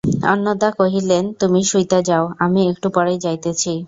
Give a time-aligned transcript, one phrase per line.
[0.25, 3.71] অন্নদা কহিলেন, তুমি শুইতে যাও, আমি একটু পরেই যাইতেছি।